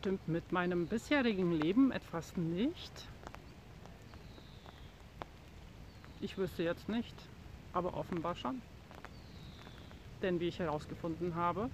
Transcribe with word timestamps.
Stimmt 0.00 0.28
mit 0.28 0.50
meinem 0.50 0.86
bisherigen 0.86 1.52
Leben 1.52 1.92
etwas 1.92 2.34
nicht? 2.34 3.06
Ich 6.22 6.38
wüsste 6.38 6.62
jetzt 6.62 6.88
nicht, 6.88 7.14
aber 7.74 7.92
offenbar 7.92 8.34
schon. 8.34 8.62
Denn 10.22 10.40
wie 10.40 10.48
ich 10.48 10.58
herausgefunden 10.58 11.34
habe, 11.34 11.68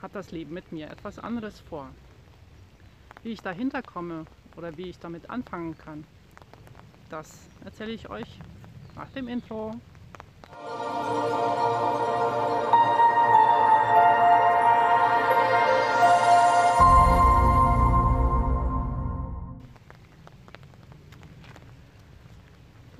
hat 0.00 0.14
das 0.14 0.30
Leben 0.30 0.54
mit 0.54 0.70
mir 0.70 0.88
etwas 0.88 1.18
anderes 1.18 1.58
vor. 1.58 1.88
Wie 3.24 3.30
ich 3.30 3.40
dahinter 3.40 3.82
komme 3.82 4.24
oder 4.56 4.76
wie 4.76 4.88
ich 4.88 5.00
damit 5.00 5.28
anfangen 5.30 5.76
kann, 5.78 6.04
das 7.10 7.48
erzähle 7.64 7.90
ich 7.90 8.08
euch 8.08 8.38
nach 8.94 9.10
dem 9.10 9.26
Intro. 9.26 9.74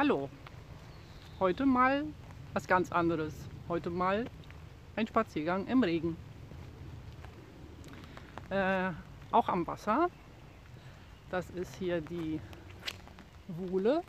Hallo, 0.01 0.31
heute 1.41 1.67
mal 1.67 2.05
was 2.53 2.69
ganz 2.69 2.93
anderes. 2.93 3.35
Heute 3.69 3.91
mal 3.91 4.27
ein 4.95 5.09
Spaziergang 5.09 5.67
im 5.67 5.83
Regen. 5.83 6.17
Äh, 8.49 8.93
auch 9.33 9.49
am 9.49 9.67
Wasser. 9.67 10.09
Das 11.33 11.51
ist 11.51 11.75
hier 11.81 12.01
die 12.01 12.41
Wuhle. 13.49 14.05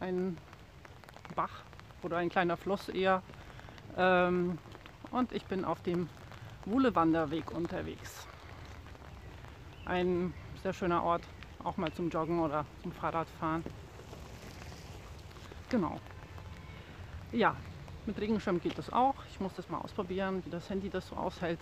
Ein 0.00 0.36
Bach 1.34 1.62
oder 2.02 2.18
ein 2.18 2.28
kleiner 2.28 2.58
Fluss 2.58 2.90
eher. 2.90 3.22
Ähm, 3.96 4.58
und 5.12 5.32
ich 5.32 5.46
bin 5.46 5.64
auf 5.64 5.80
dem 5.80 6.10
Wuhle-Wanderweg 6.66 7.52
unterwegs. 7.52 8.28
Ein 9.86 10.34
sehr 10.62 10.74
schöner 10.74 11.02
Ort, 11.02 11.22
auch 11.64 11.78
mal 11.78 11.90
zum 11.94 12.10
Joggen 12.10 12.40
oder 12.40 12.66
zum 12.82 12.92
Fahrradfahren. 12.92 13.64
Genau. 15.70 16.00
Ja, 17.32 17.56
mit 18.06 18.20
Regenschirm 18.20 18.60
geht 18.60 18.78
das 18.78 18.90
auch. 18.90 19.14
Ich 19.30 19.40
muss 19.40 19.54
das 19.54 19.68
mal 19.68 19.78
ausprobieren, 19.78 20.44
wie 20.44 20.50
das 20.50 20.68
Handy 20.70 20.90
das 20.90 21.08
so 21.08 21.16
aushält. 21.16 21.60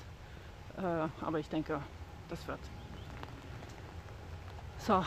Äh, 0.77 1.09
aber 1.25 1.39
ich 1.39 1.48
denke, 1.48 1.81
das 2.28 2.47
wird. 2.48 2.61
So, 4.78 5.05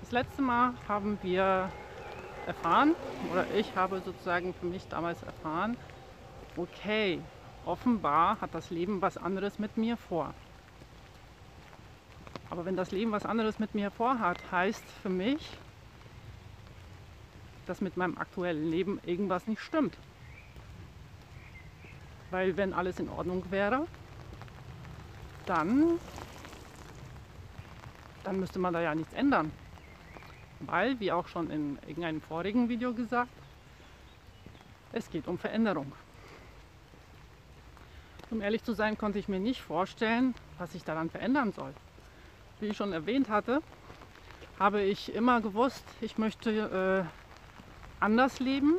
das 0.00 0.12
letzte 0.12 0.42
Mal 0.42 0.74
haben 0.86 1.18
wir 1.22 1.70
erfahren, 2.46 2.94
oder 3.32 3.50
ich 3.54 3.74
habe 3.74 4.00
sozusagen 4.00 4.52
für 4.52 4.66
mich 4.66 4.86
damals 4.88 5.22
erfahren, 5.22 5.76
okay, 6.56 7.20
offenbar 7.64 8.40
hat 8.40 8.54
das 8.54 8.70
Leben 8.70 9.00
was 9.00 9.16
anderes 9.16 9.58
mit 9.58 9.76
mir 9.78 9.96
vor. 9.96 10.34
Aber 12.50 12.66
wenn 12.66 12.76
das 12.76 12.90
Leben 12.90 13.10
was 13.12 13.24
anderes 13.24 13.58
mit 13.58 13.74
mir 13.74 13.90
vorhat, 13.90 14.38
heißt 14.52 14.84
für 15.02 15.08
mich, 15.08 15.58
dass 17.66 17.80
mit 17.80 17.96
meinem 17.96 18.18
aktuellen 18.18 18.70
Leben 18.70 19.00
irgendwas 19.04 19.46
nicht 19.46 19.60
stimmt. 19.60 19.96
Weil 22.30 22.56
wenn 22.56 22.72
alles 22.72 22.98
in 22.98 23.08
Ordnung 23.08 23.44
wäre, 23.50 23.86
dann, 25.46 25.98
dann 28.24 28.40
müsste 28.40 28.58
man 28.58 28.72
da 28.72 28.80
ja 28.80 28.94
nichts 28.94 29.12
ändern. 29.12 29.52
Weil, 30.60 30.98
wie 31.00 31.12
auch 31.12 31.28
schon 31.28 31.50
in 31.50 31.78
irgendeinem 31.86 32.20
vorigen 32.20 32.68
Video 32.68 32.94
gesagt, 32.94 33.30
es 34.92 35.10
geht 35.10 35.26
um 35.26 35.38
Veränderung. 35.38 35.92
Um 38.30 38.40
ehrlich 38.40 38.64
zu 38.64 38.72
sein, 38.72 38.96
konnte 38.96 39.18
ich 39.18 39.28
mir 39.28 39.40
nicht 39.40 39.60
vorstellen, 39.60 40.34
was 40.58 40.74
ich 40.74 40.84
daran 40.84 41.10
verändern 41.10 41.52
soll. 41.52 41.74
Wie 42.60 42.66
ich 42.66 42.76
schon 42.76 42.92
erwähnt 42.92 43.28
hatte, 43.28 43.60
habe 44.58 44.82
ich 44.82 45.14
immer 45.14 45.40
gewusst, 45.40 45.84
ich 46.00 46.16
möchte 46.16 47.06
äh, 47.06 47.23
anders 48.04 48.38
leben. 48.38 48.74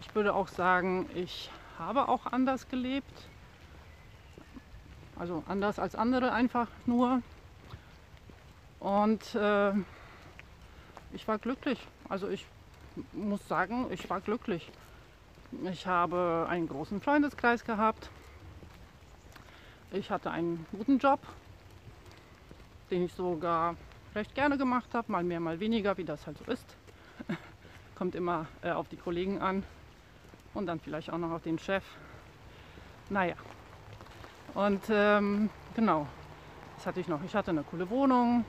Ich 0.00 0.14
würde 0.14 0.32
auch 0.32 0.48
sagen, 0.48 1.06
ich 1.14 1.50
habe 1.78 2.08
auch 2.08 2.24
anders 2.24 2.66
gelebt. 2.70 3.28
Also 5.18 5.44
anders 5.46 5.78
als 5.78 5.94
andere 5.94 6.32
einfach 6.32 6.68
nur. 6.86 7.20
Und 8.80 9.34
äh, 9.34 9.72
ich 11.12 11.28
war 11.28 11.36
glücklich. 11.36 11.78
Also 12.08 12.30
ich 12.30 12.46
muss 13.12 13.46
sagen, 13.46 13.88
ich 13.90 14.08
war 14.08 14.22
glücklich. 14.22 14.70
Ich 15.70 15.86
habe 15.86 16.46
einen 16.48 16.68
großen 16.68 17.02
Freundeskreis 17.02 17.66
gehabt. 17.66 18.08
Ich 19.90 20.10
hatte 20.10 20.30
einen 20.30 20.64
guten 20.72 20.98
Job, 20.98 21.20
den 22.90 23.04
ich 23.04 23.12
sogar 23.12 23.76
recht 24.14 24.34
gerne 24.34 24.56
gemacht 24.56 24.94
habe, 24.94 25.12
mal 25.12 25.22
mehr, 25.22 25.40
mal 25.40 25.60
weniger, 25.60 25.98
wie 25.98 26.04
das 26.04 26.26
halt 26.26 26.38
so 26.38 26.50
ist. 26.50 26.77
Kommt 27.98 28.14
immer 28.14 28.46
äh, 28.62 28.70
auf 28.70 28.88
die 28.88 28.96
Kollegen 28.96 29.40
an 29.40 29.64
und 30.54 30.66
dann 30.66 30.78
vielleicht 30.78 31.10
auch 31.12 31.18
noch 31.18 31.32
auf 31.32 31.42
den 31.42 31.58
Chef. 31.58 31.82
Naja, 33.10 33.34
und 34.54 34.82
ähm, 34.88 35.50
genau, 35.74 36.06
das 36.76 36.86
hatte 36.86 37.00
ich 37.00 37.08
noch. 37.08 37.22
Ich 37.24 37.34
hatte 37.34 37.50
eine 37.50 37.64
coole 37.64 37.90
Wohnung. 37.90 38.44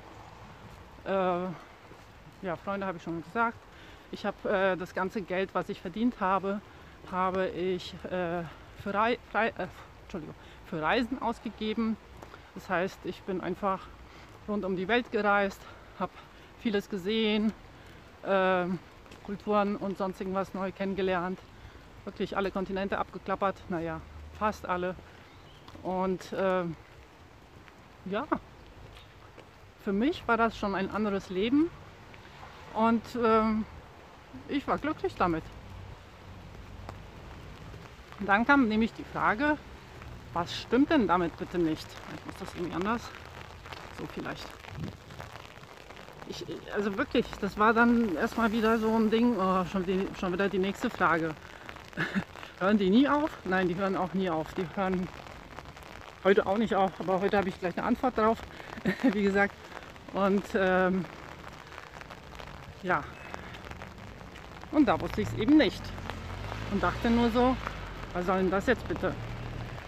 Äh, 1.04 1.10
ja, 1.10 2.56
Freunde 2.64 2.86
habe 2.86 2.98
ich 2.98 3.04
schon 3.04 3.24
gesagt. 3.24 3.58
Ich 4.12 4.24
habe 4.24 4.50
äh, 4.50 4.78
das 4.78 4.94
ganze 4.94 5.24
Geld, 5.24 5.50
was 5.56 5.68
ich 5.70 5.82
verdient 5.82 6.20
habe, 6.20 6.62
habe 7.12 7.48
ich 7.48 7.96
äh, 8.06 8.44
für, 8.84 8.94
Rei 8.94 9.18
Rei 9.34 9.48
äh, 9.48 9.68
für 10.66 10.82
Reisen 10.82 11.22
ausgegeben. 11.22 11.98
Das 12.54 12.70
heißt, 12.70 13.00
ich 13.04 13.24
bin 13.24 13.42
einfach 13.42 13.88
rund 14.48 14.64
um 14.64 14.76
die 14.76 14.88
Welt 14.88 15.12
gereist, 15.12 15.62
habe 16.00 16.12
vieles 16.60 16.88
gesehen, 16.88 17.52
ähm, 18.26 18.78
Kulturen 19.20 19.76
und 19.76 19.98
sonst 19.98 20.20
irgendwas 20.20 20.54
neu 20.54 20.72
kennengelernt. 20.72 21.40
Wirklich 22.06 22.38
alle 22.38 22.52
Kontinente 22.52 22.98
abgeklappert, 22.98 23.56
naja, 23.70 24.02
fast 24.38 24.66
alle. 24.66 24.96
Und 25.84 26.32
äh, 26.34 26.64
ja, 28.06 28.26
für 29.84 29.94
mich 29.94 30.28
war 30.28 30.38
das 30.38 30.58
schon 30.58 30.76
ein 30.76 30.90
anderes 30.92 31.30
Leben 31.30 31.70
und 32.74 33.04
äh, 33.16 33.44
ich 34.48 34.68
war 34.68 34.78
glücklich 34.78 35.16
damit. 35.16 35.44
Und 38.20 38.28
dann 38.28 38.46
kam 38.46 38.68
nämlich 38.68 38.94
die 38.94 39.04
Frage, 39.04 39.58
was 40.34 40.56
stimmt 40.56 40.90
denn 40.90 41.08
damit 41.08 41.36
bitte 41.38 41.58
nicht? 41.58 41.88
Ich 42.18 42.26
muss 42.26 42.36
das 42.40 42.54
irgendwie 42.56 42.76
anders. 42.76 43.10
So 43.98 44.06
vielleicht. 44.14 44.59
Ich, 46.30 46.46
also 46.76 46.96
wirklich, 46.98 47.26
das 47.42 47.58
war 47.58 47.74
dann 47.74 48.16
erstmal 48.16 48.52
wieder 48.52 48.78
so 48.78 48.96
ein 48.96 49.10
Ding, 49.10 49.36
oh, 49.38 49.66
schon, 49.66 49.86
die, 49.86 50.08
schon 50.20 50.32
wieder 50.32 50.48
die 50.48 50.60
nächste 50.60 50.90
Frage. 50.90 51.34
hören 52.60 52.78
die 52.78 52.90
nie 52.90 53.08
auf? 53.08 53.32
Nein, 53.46 53.68
die 53.68 53.76
hören 53.76 53.98
auch 53.98 54.14
nie 54.14 54.30
auf. 54.30 54.54
Die 54.54 54.66
hören 54.76 55.08
heute 56.24 56.46
auch 56.46 56.58
nicht 56.58 56.76
auf, 56.76 56.92
aber 57.00 57.20
heute 57.22 57.38
habe 57.38 57.50
ich 57.50 57.60
gleich 57.60 57.78
eine 57.78 57.88
Antwort 57.88 58.18
drauf, 58.18 58.38
wie 59.12 59.24
gesagt. 59.24 59.56
Und 60.14 60.44
ähm, 60.54 61.06
ja, 62.84 63.04
und 64.72 64.88
da 64.88 65.00
wusste 65.02 65.22
ich 65.22 65.28
es 65.28 65.34
eben 65.36 65.58
nicht. 65.58 65.82
Und 66.72 66.84
dachte 66.84 67.10
nur 67.10 67.30
so, 67.32 67.56
was 68.14 68.26
soll 68.26 68.38
denn 68.38 68.52
das 68.52 68.68
jetzt 68.68 68.88
bitte? 68.88 69.14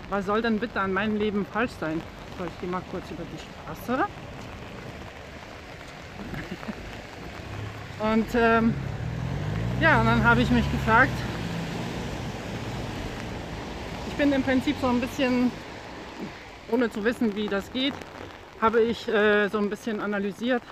Was 0.09 0.25
soll 0.25 0.41
denn 0.41 0.59
bitte 0.59 0.79
an 0.79 0.91
meinem 0.91 1.17
Leben 1.17 1.45
falsch 1.45 1.71
sein? 1.79 2.01
So, 2.37 2.45
ich 2.45 2.59
gehe 2.59 2.69
mal 2.69 2.81
kurz 2.91 3.09
über 3.11 3.23
die 3.31 3.85
Straße. 3.85 4.05
Und 8.01 8.25
ähm, 8.33 8.73
ja, 9.79 9.99
und 9.99 10.07
dann 10.07 10.23
habe 10.23 10.41
ich 10.41 10.49
mich 10.49 10.69
gefragt, 10.71 11.11
ich 14.07 14.13
bin 14.15 14.31
im 14.33 14.41
Prinzip 14.41 14.75
so 14.81 14.87
ein 14.87 14.99
bisschen, 14.99 15.51
ohne 16.71 16.89
zu 16.89 17.03
wissen, 17.03 17.35
wie 17.35 17.47
das 17.47 17.71
geht, 17.71 17.93
habe 18.59 18.81
ich 18.81 19.07
äh, 19.07 19.49
so 19.49 19.59
ein 19.59 19.69
bisschen 19.69 19.99
analysiert, 19.99 20.63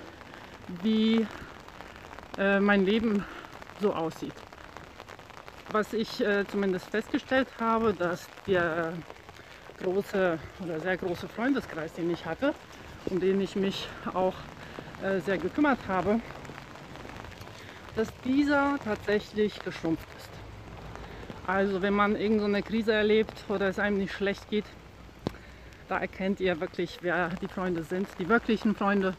wie 0.82 1.28
äh, 2.40 2.60
mein 2.60 2.84
Leben 2.84 3.24
so 3.80 3.94
aussieht. 3.94 4.34
Was 5.72 5.94
ich 5.94 6.22
äh, 6.22 6.48
zumindest 6.48 6.90
festgestellt 6.90 7.48
habe, 7.60 7.94
dass 7.94 8.28
der 8.48 8.94
große 9.84 10.40
oder 10.64 10.80
sehr 10.80 10.98
große 10.98 11.28
Freundeskreis, 11.28 11.94
den 11.94 12.10
ich 12.10 12.26
hatte, 12.26 12.56
um 13.06 13.20
den 13.20 13.40
ich 13.40 13.56
mich 13.56 13.88
auch 14.16 14.34
äh, 15.04 15.20
sehr 15.20 15.38
gekümmert 15.38 15.80
habe, 15.88 16.20
dass 18.00 18.14
dieser 18.24 18.80
tatsächlich 18.82 19.62
geschrumpft 19.62 20.08
ist. 20.18 20.30
Also 21.46 21.82
wenn 21.82 21.94
man 21.94 22.16
irgendeine 22.16 22.64
Krise 22.64 22.94
erlebt 22.94 23.44
oder 23.50 23.68
es 23.68 23.78
einem 23.78 23.98
nicht 23.98 24.14
schlecht 24.14 24.50
geht, 24.50 24.64
da 25.90 25.98
erkennt 25.98 26.40
ihr 26.40 26.62
wirklich, 26.62 27.00
wer 27.02 27.28
die 27.42 27.50
Freunde 27.50 27.84
sind, 27.84 28.08
die 28.18 28.30
wirklichen 28.30 28.74
Freunde 28.74 29.16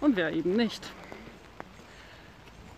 und 0.00 0.16
wer 0.16 0.32
eben 0.32 0.56
nicht. 0.56 0.90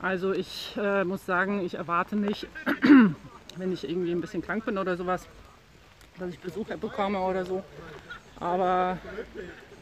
Also 0.02 0.34
ich 0.34 0.74
äh, 0.76 1.02
muss 1.02 1.24
sagen, 1.24 1.64
ich 1.64 1.76
erwarte 1.76 2.14
nicht, 2.14 2.46
wenn 3.56 3.72
ich 3.72 3.88
irgendwie 3.88 4.12
ein 4.12 4.20
bisschen 4.20 4.42
krank 4.42 4.66
bin 4.66 4.76
oder 4.76 4.98
sowas, 4.98 5.26
dass 6.18 6.28
ich 6.28 6.40
Besucher 6.40 6.76
bekomme 6.76 7.20
oder 7.20 7.46
so. 7.46 7.64
Aber 8.38 8.98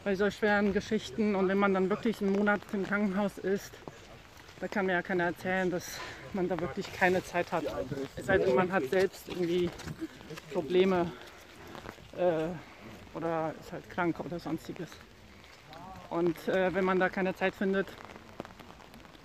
bei 0.05 0.15
so 0.15 0.31
schweren 0.31 0.71
Geschichten 0.71 1.35
und 1.35 1.49
wenn 1.49 1.57
man 1.57 1.73
dann 1.73 1.89
wirklich 1.89 2.21
einen 2.21 2.31
Monat 2.31 2.61
im 2.71 2.87
Krankenhaus 2.87 3.37
ist, 3.37 3.73
da 4.63 4.69
kann 4.69 4.85
mir 4.85 4.93
ja 4.93 5.01
keiner 5.01 5.25
erzählen, 5.25 5.69
dass 5.69 5.99
man 6.31 6.47
da 6.47 6.57
wirklich 6.57 6.89
keine 6.93 7.21
Zeit 7.21 7.51
hat. 7.51 7.65
Es 8.15 8.27
sei 8.27 8.37
denn, 8.37 8.55
man 8.55 8.71
hat 8.71 8.87
selbst 8.89 9.27
irgendwie 9.27 9.69
Probleme 10.53 11.11
äh, 12.15 12.47
oder 13.13 13.53
ist 13.59 13.73
halt 13.73 13.89
krank 13.89 14.21
oder 14.21 14.39
sonstiges. 14.39 14.89
Und 16.09 16.47
äh, 16.47 16.73
wenn 16.73 16.85
man 16.85 16.97
da 16.97 17.09
keine 17.09 17.35
Zeit 17.35 17.53
findet 17.55 17.87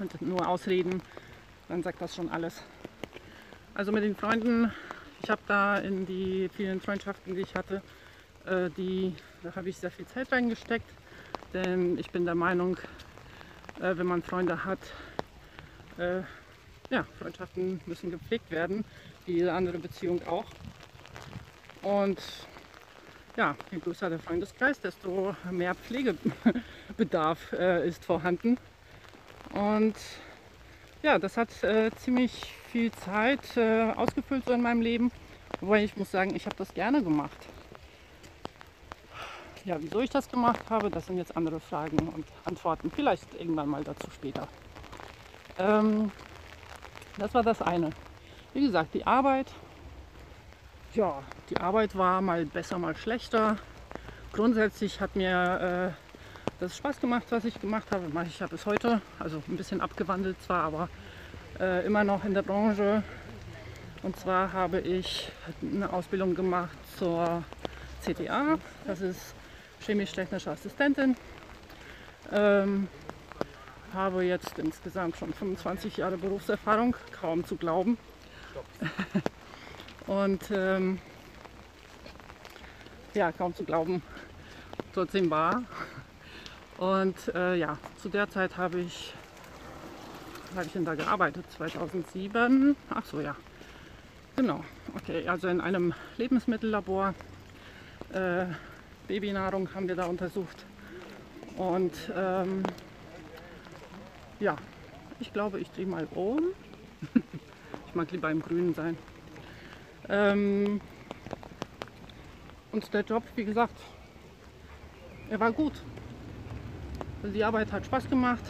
und 0.01 0.21
nur 0.23 0.49
Ausreden, 0.49 1.03
dann 1.69 1.85
sagt 1.85 2.03
das 2.03 2.17
schon 2.17 2.29
alles. 2.31 2.61
Also 3.75 3.93
mit 3.93 4.03
den 4.03 4.17
Freunden, 4.17 4.73
ich 5.21 5.31
habe 5.31 5.43
da 5.47 5.79
in 5.79 6.05
die 6.05 6.51
vielen 6.57 6.81
Freundschaften, 6.81 7.37
die 7.37 7.43
ich 7.43 7.55
hatte, 7.55 7.81
äh, 8.45 8.71
die, 8.71 9.15
da 9.45 9.55
habe 9.55 9.69
ich 9.69 9.77
sehr 9.77 9.93
viel 9.93 10.07
Zeit 10.09 10.33
reingesteckt. 10.33 10.91
Denn 11.55 11.97
ich 11.97 12.11
bin 12.11 12.25
der 12.25 12.35
Meinung, 12.35 12.77
äh, 13.79 13.97
wenn 13.97 14.07
man 14.09 14.25
Freunde 14.25 14.65
hat, 14.65 14.81
äh, 15.99 16.23
ja, 16.91 17.05
Freundschaften 17.19 17.81
müssen 17.87 18.11
gepflegt 18.11 18.51
werden, 18.51 18.85
wie 19.27 19.35
jede 19.35 19.53
andere 19.53 19.79
Beziehung 19.79 20.27
auch. 20.27 20.47
Und 21.83 22.19
ja, 23.37 23.55
je 23.71 23.79
größer 23.79 24.11
der 24.11 24.19
Freundeskreis, 24.19 24.81
desto 24.81 25.37
mehr 25.51 25.75
Pflegebedarf 25.75 27.53
äh, 27.59 27.87
ist 27.87 28.05
vorhanden. 28.05 28.59
Und 29.53 29.95
ja, 31.03 31.19
das 31.19 31.37
hat 31.37 31.63
äh, 31.63 31.91
ziemlich 31.99 32.53
viel 32.71 32.91
Zeit 32.91 33.57
äh, 33.57 33.93
ausgefüllt 33.93 34.45
so 34.47 34.53
in 34.53 34.63
meinem 34.63 34.83
Leben. 34.83 35.13
Wobei 35.61 35.85
ich 35.85 35.97
muss 35.97 36.11
sagen, 36.11 36.35
ich 36.35 36.47
habe 36.47 36.57
das 36.57 36.75
gerne 36.75 37.03
gemacht. 37.03 37.39
Ja, 39.65 39.77
wieso 39.81 40.01
ich 40.01 40.11
das 40.11 40.29
gemacht 40.29 40.71
habe, 40.71 40.91
das 40.91 41.07
sind 41.07 41.19
jetzt 41.19 41.37
andere 41.37 41.61
Fragen 41.61 42.09
und 42.09 42.27
Antworten. 42.45 42.91
Vielleicht 42.91 43.35
irgendwann 43.35 43.69
mal 43.69 43.85
dazu 43.85 44.11
später. 44.11 44.49
Ähm, 45.59 46.11
das 47.17 47.35
war 47.35 47.43
das 47.43 47.61
eine. 47.63 47.91
Wie 48.55 48.61
gesagt, 48.61 48.95
die 48.95 49.07
Arbeit. 49.07 49.53
Ja, 50.95 51.23
die 51.51 51.57
Arbeit 51.59 51.97
war 51.97 52.21
mal 52.21 52.47
besser, 52.47 52.79
mal 52.79 52.97
schlechter. 52.97 53.57
Grundsätzlich 54.33 55.01
hat 55.01 55.17
mir 55.17 55.95
äh, 55.95 56.09
das 56.61 56.77
Spaß 56.77 57.01
gemacht, 57.01 57.25
was 57.31 57.45
ich 57.45 57.61
gemacht 57.61 57.87
habe. 57.93 58.09
Mache 58.09 58.27
ich 58.27 58.39
ja 58.39 58.47
bis 58.47 58.67
heute. 58.67 59.01
Also 59.19 59.43
ein 59.49 59.57
bisschen 59.57 59.81
abgewandelt 59.81 60.41
zwar, 60.43 60.65
aber 60.65 60.89
äh, 61.61 61.85
immer 61.87 62.05
noch 62.05 62.25
in 62.25 62.35
der 62.35 62.43
Branche. 62.43 63.03
Und 64.03 64.17
zwar 64.17 64.53
habe 64.53 64.79
ich 64.81 65.31
eine 65.61 65.93
Ausbildung 65.93 66.35
gemacht 66.35 66.77
zur 66.97 67.43
CTA. 68.03 68.59
Das 68.87 69.01
ist 69.01 69.35
chemisch-technische 69.81 70.51
Assistentin. 70.51 71.17
Ähm, 72.33 72.89
habe 73.95 74.25
jetzt 74.25 74.59
insgesamt 74.59 75.17
schon 75.17 75.33
25 75.33 75.97
Jahre 75.97 76.17
Berufserfahrung, 76.17 76.95
kaum 77.21 77.45
zu 77.45 77.57
glauben. 77.57 77.99
Und 80.07 80.51
ähm, 80.51 80.99
ja, 83.15 83.33
kaum 83.33 83.55
zu 83.55 83.65
glauben, 83.65 84.03
trotzdem 84.95 85.31
wahr. 85.31 85.63
Und 86.79 87.17
äh, 87.35 87.57
ja, 87.57 87.77
zu 88.01 88.09
der 88.09 88.31
Zeit 88.31 88.57
habe 88.57 88.81
ich, 88.81 89.13
habe 90.55 90.67
ich 90.67 90.73
denn 90.73 90.85
da 90.85 90.95
gearbeitet? 90.95 91.45
2007. 91.57 92.77
Ach 92.91 93.05
so, 93.05 93.21
ja. 93.21 93.35
Genau. 94.37 94.65
Okay, 94.95 95.29
also 95.29 95.49
in 95.49 95.61
einem 95.61 95.95
Lebensmittellabor. 96.17 97.15
Äh, 98.13 98.47
Babynahrung 99.09 99.75
haben 99.75 99.89
wir 99.89 99.97
da 99.97 100.05
untersucht. 100.05 100.65
Und 101.57 101.93
ähm, 102.15 102.63
ja, 104.41 104.57
ich 105.21 105.33
glaube, 105.33 105.61
ich 105.61 105.71
drehe 105.71 105.87
mal 105.87 106.07
um. 106.15 106.41
ich 107.87 107.95
mag 107.95 108.11
lieber 108.11 108.31
im 108.31 108.41
Grünen 108.41 108.75
sein. 108.75 108.97
Ähm, 110.09 110.81
und 112.73 112.93
der 112.95 113.03
Job, 113.03 113.23
wie 113.35 113.45
gesagt, 113.45 113.77
er 115.31 115.41
war 115.41 115.53
gut. 115.53 115.73
Also 117.23 117.35
die 117.35 117.45
Arbeit 117.45 117.73
hat 117.73 117.85
Spaß 117.85 118.09
gemacht. 118.09 118.45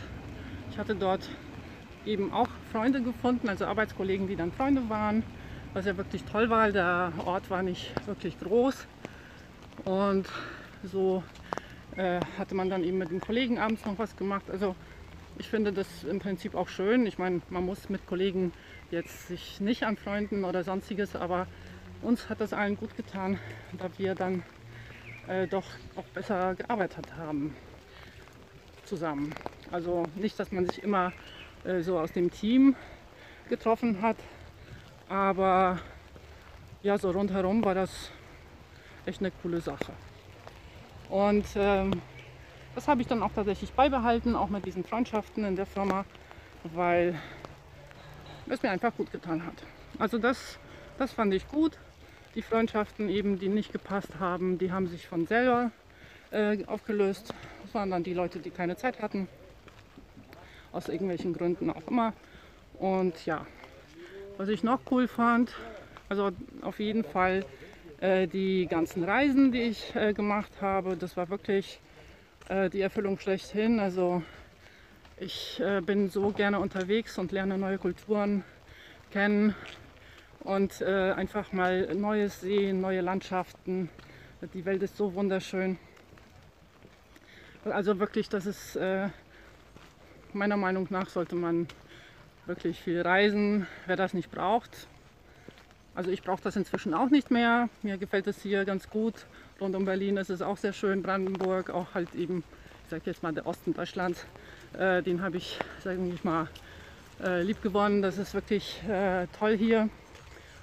Ich 0.70 0.79
hatte 0.79 0.94
dort 0.94 1.29
eben 2.05 2.32
auch 2.32 2.49
Freunde 2.70 3.02
gefunden, 3.02 3.49
also 3.49 3.67
Arbeitskollegen, 3.67 4.29
die 4.29 4.37
dann 4.37 4.52
Freunde 4.52 4.88
waren, 4.88 5.23
was 5.73 5.87
ja 5.87 5.96
wirklich 5.96 6.25
toll 6.25 6.50
war. 6.50 6.70
Der 6.70 7.12
Ort 7.25 7.50
war 7.50 7.62
nicht 7.62 7.91
wirklich 8.06 8.38
groß. 8.38 8.87
Und 9.84 10.29
so 10.84 11.23
äh, 11.96 12.20
hatte 12.38 12.55
man 12.55 12.69
dann 12.69 12.84
eben 12.84 12.99
mit 12.99 13.11
den 13.11 13.20
Kollegen 13.20 13.58
abends 13.58 13.84
noch 13.84 13.99
was 13.99 14.17
gemacht. 14.17 14.50
Also 14.50 14.76
ich 15.38 15.49
finde 15.49 15.73
das 15.73 16.05
im 16.05 16.19
Prinzip 16.19 16.55
auch 16.55 16.69
schön. 16.69 17.06
Ich 17.06 17.19
meine, 17.19 17.40
man 17.49 17.64
muss 17.64 17.88
mit 17.88 18.06
Kollegen 18.06 18.52
jetzt 18.90 19.29
sich 19.29 19.61
nicht 19.61 19.85
anfreunden 19.85 20.44
oder 20.44 20.64
sonstiges, 20.64 21.14
aber 21.14 21.46
uns 22.02 22.29
hat 22.29 22.40
das 22.40 22.52
allen 22.52 22.76
gut 22.76 22.96
getan, 22.96 23.38
da 23.79 23.88
wir 23.99 24.14
dann 24.14 24.43
äh, 25.29 25.46
doch 25.46 25.64
auch 25.96 26.05
besser 26.14 26.55
gearbeitet 26.55 27.06
haben 27.17 27.55
zusammen. 28.85 29.32
Also 29.70 30.05
nicht, 30.17 30.38
dass 30.40 30.50
man 30.50 30.67
sich 30.67 30.82
immer 30.82 31.12
äh, 31.64 31.82
so 31.82 31.99
aus 31.99 32.12
dem 32.12 32.31
Team 32.31 32.75
getroffen 33.49 34.02
hat, 34.02 34.17
aber 35.08 35.79
ja, 36.82 36.99
so 36.99 37.11
rundherum 37.11 37.64
war 37.64 37.75
das 37.75 38.11
echt 39.06 39.20
eine 39.20 39.31
coole 39.43 39.61
Sache. 39.61 39.93
Und 41.08 41.46
ähm, 41.56 42.02
das 42.78 42.86
habe 42.86 43.00
ich 43.02 43.08
dann 43.08 43.25
auch 43.25 43.32
tatsächlich 43.32 43.72
beibehalten, 43.72 44.36
auch 44.36 44.50
mit 44.50 44.64
diesen 44.64 44.84
Freundschaften 44.84 45.44
in 45.44 45.56
der 45.56 45.66
Firma, 45.66 46.04
weil 46.62 47.16
es 48.46 48.62
mir 48.62 48.70
einfach 48.70 48.94
gut 48.96 49.10
getan 49.10 49.44
hat. 49.44 49.54
Also 49.98 50.16
das, 50.16 50.60
das 50.96 51.10
fand 51.10 51.34
ich 51.34 51.48
gut. 51.48 51.76
Die 52.36 52.42
Freundschaften 52.42 53.08
eben, 53.08 53.40
die 53.40 53.48
nicht 53.48 53.72
gepasst 53.72 54.20
haben, 54.20 54.58
die 54.58 54.70
haben 54.70 54.86
sich 54.86 55.08
von 55.08 55.26
selber 55.26 55.72
äh, 56.30 56.64
aufgelöst. 56.66 57.34
Das 57.64 57.75
waren 57.75 57.90
dann 57.90 58.04
die 58.04 58.14
Leute, 58.14 58.38
die 58.38 58.50
keine 58.50 58.76
Zeit 58.76 59.02
hatten, 59.02 59.26
aus 60.70 60.88
irgendwelchen 60.88 61.32
Gründen 61.32 61.70
auch 61.70 61.88
immer. 61.88 62.12
Und 62.74 63.26
ja, 63.26 63.44
was 64.36 64.48
ich 64.48 64.62
noch 64.62 64.78
cool 64.92 65.08
fand, 65.08 65.52
also 66.08 66.31
auf 66.62 66.78
jeden 66.78 67.02
Fall 67.02 67.44
äh, 67.98 68.28
die 68.28 68.69
ganzen 68.69 69.02
Reisen, 69.02 69.50
die 69.50 69.62
ich 69.62 69.96
äh, 69.96 70.12
gemacht 70.12 70.53
habe, 70.60 70.96
das 70.96 71.17
war 71.17 71.29
wirklich 71.29 71.81
äh, 72.48 72.70
die 72.70 72.81
Erfüllung 72.81 73.19
schlechthin. 73.19 73.81
Also 73.81 74.22
ich 75.19 75.60
äh, 75.60 75.81
bin 75.81 76.10
so 76.10 76.31
gerne 76.31 76.58
unterwegs 76.58 77.19
und 77.19 77.32
lerne 77.32 77.58
neue 77.58 77.78
Kulturen 77.78 78.44
kennen 79.10 79.55
und 80.40 80.81
äh, 80.81 81.12
einfach 81.12 81.52
mal 81.52 81.94
Neues 81.94 82.40
sehen, 82.40 82.81
neue 82.81 83.00
Landschaften. 83.00 83.90
Die 84.55 84.64
Welt 84.64 84.82
ist 84.82 84.96
so 84.96 85.14
wunderschön. 85.14 85.78
Also 87.64 87.98
wirklich, 87.98 88.28
das 88.28 88.46
ist 88.46 88.76
äh, 88.76 89.08
meiner 90.32 90.56
Meinung 90.56 90.86
nach 90.90 91.08
sollte 91.08 91.34
man 91.34 91.67
wirklich 92.46 92.81
viel 92.81 93.02
reisen. 93.02 93.67
Wer 93.86 93.96
das 93.96 94.14
nicht 94.14 94.31
braucht, 94.31 94.88
also 95.98 96.12
ich 96.12 96.22
brauche 96.22 96.40
das 96.40 96.55
inzwischen 96.55 96.94
auch 96.94 97.10
nicht 97.10 97.32
mehr. 97.32 97.69
Mir 97.82 97.98
gefällt 97.98 98.28
es 98.28 98.40
hier 98.40 98.64
ganz 98.64 98.88
gut. 98.88 99.26
Rund 99.60 99.74
um 99.74 99.84
Berlin 99.84 100.17
ist 100.19 100.31
es 100.31 100.41
auch 100.41 100.56
sehr 100.56 100.72
schön. 100.72 101.03
Brandenburg, 101.03 101.70
auch 101.70 101.93
halt 101.93 102.15
eben, 102.15 102.44
ich 102.84 102.91
sage 102.91 103.03
jetzt 103.06 103.24
mal 103.24 103.32
der 103.32 103.44
Osten 103.44 103.74
Deutschlands, 103.74 104.24
äh, 104.79 105.03
den 105.03 105.20
habe 105.20 105.36
ich, 105.36 105.58
sage 105.82 105.98
ich 106.15 106.22
mal, 106.22 106.46
äh, 107.24 107.43
lieb 107.43 107.60
gewonnen. 107.60 108.00
Das 108.00 108.19
ist 108.19 108.34
wirklich 108.34 108.81
äh, 108.88 109.27
toll 109.36 109.56
hier. 109.56 109.88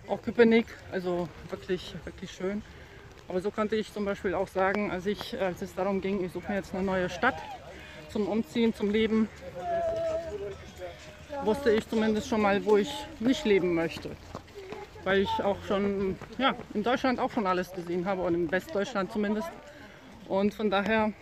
Auch 0.07 0.21
Köpenick, 0.21 0.67
also 0.93 1.27
wirklich, 1.49 1.93
wirklich 2.05 2.31
schön. 2.31 2.61
Aber 3.27 3.41
so 3.41 3.51
konnte 3.51 3.75
ich 3.75 3.91
zum 3.91 4.05
Beispiel 4.05 4.33
auch 4.33 4.47
sagen, 4.47 4.91
als, 4.91 5.05
ich, 5.07 5.37
als 5.41 5.61
es 5.61 5.75
darum 5.75 5.99
ging, 5.99 6.23
ich 6.23 6.31
suche 6.31 6.47
mir 6.49 6.55
jetzt 6.55 6.73
eine 6.73 6.83
neue 6.83 7.09
Stadt 7.09 7.35
zum 8.09 8.29
Umziehen, 8.29 8.73
zum 8.73 8.91
Leben, 8.91 9.27
wusste 11.43 11.71
ich 11.71 11.89
zumindest 11.89 12.29
schon 12.29 12.41
mal, 12.41 12.63
wo 12.63 12.77
ich 12.77 12.93
nicht 13.19 13.43
leben 13.43 13.73
möchte 13.75 14.11
weil 15.05 15.21
ich 15.21 15.29
auch 15.41 15.57
schon 15.67 16.17
ja, 16.37 16.55
in 16.73 16.83
Deutschland 16.83 17.19
auch 17.19 17.31
schon 17.31 17.47
alles 17.47 17.71
gesehen 17.71 18.05
habe 18.05 18.23
und 18.23 18.33
in 18.33 18.51
Westdeutschland 18.51 19.11
zumindest. 19.11 19.49
Und 20.27 20.53
von 20.53 20.69
daher, 20.69 21.13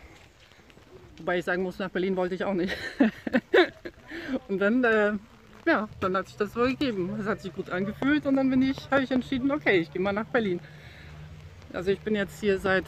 wobei 1.17 1.37
ich 1.37 1.45
sagen 1.45 1.61
muss, 1.61 1.77
nach 1.77 1.89
Berlin 1.89 2.15
wollte 2.15 2.33
ich 2.33 2.45
auch 2.45 2.53
nicht. 2.53 2.75
und 4.47 4.57
dann, 4.59 4.83
äh, 4.85 5.13
ja, 5.65 5.89
dann 5.99 6.17
hat 6.17 6.27
sich 6.27 6.37
das 6.37 6.53
so 6.53 6.61
gegeben. 6.61 7.17
Es 7.19 7.27
hat 7.27 7.41
sich 7.41 7.53
gut 7.53 7.69
angefühlt 7.69 8.25
und 8.25 8.37
dann 8.37 8.49
bin 8.49 8.61
ich, 8.61 8.77
habe 8.89 9.03
ich 9.03 9.11
entschieden, 9.11 9.51
okay, 9.51 9.77
ich 9.79 9.91
gehe 9.91 10.01
mal 10.01 10.13
nach 10.13 10.25
Berlin. 10.25 10.61
Also 11.73 11.91
ich 11.91 11.99
bin 11.99 12.15
jetzt 12.15 12.39
hier 12.39 12.59
seit 12.59 12.85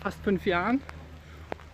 fast 0.00 0.22
fünf 0.24 0.46
Jahren 0.46 0.80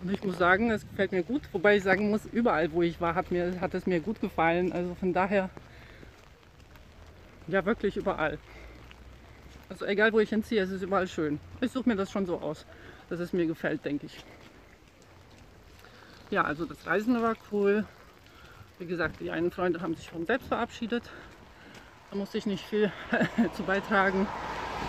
und 0.01 0.11
ich 0.11 0.23
muss 0.23 0.37
sagen, 0.37 0.71
es 0.71 0.87
gefällt 0.87 1.13
mir 1.13 1.23
gut. 1.23 1.43
Wobei 1.53 1.77
ich 1.77 1.83
sagen 1.83 2.09
muss, 2.09 2.25
überall 2.25 2.71
wo 2.73 2.81
ich 2.81 2.99
war, 2.99 3.15
hat, 3.15 3.31
mir, 3.31 3.61
hat 3.61 3.73
es 3.73 3.85
mir 3.85 4.01
gut 4.01 4.19
gefallen. 4.19 4.73
Also 4.73 4.95
von 4.95 5.13
daher 5.13 5.49
ja, 7.51 7.65
wirklich 7.65 7.97
überall. 7.97 8.37
Also 9.69 9.85
egal 9.85 10.13
wo 10.13 10.19
ich 10.19 10.29
hinziehe, 10.29 10.61
es 10.61 10.71
ist 10.71 10.81
überall 10.81 11.07
schön. 11.07 11.39
Ich 11.61 11.71
suche 11.71 11.89
mir 11.89 11.95
das 11.95 12.11
schon 12.11 12.25
so 12.25 12.37
aus, 12.37 12.65
dass 13.09 13.19
es 13.19 13.33
mir 13.33 13.45
gefällt, 13.45 13.85
denke 13.85 14.07
ich. 14.07 14.23
Ja, 16.31 16.43
also 16.43 16.65
das 16.65 16.85
Reisen 16.85 17.21
war 17.21 17.35
cool. 17.51 17.85
Wie 18.77 18.85
gesagt, 18.85 19.19
die 19.19 19.31
einen 19.31 19.51
Freunde 19.51 19.81
haben 19.81 19.95
sich 19.95 20.05
schon 20.05 20.25
selbst 20.25 20.47
verabschiedet. 20.47 21.03
Da 22.11 22.17
musste 22.17 22.37
ich 22.37 22.45
nicht 22.45 22.65
viel 22.65 22.91
zu 23.55 23.63
beitragen. 23.63 24.27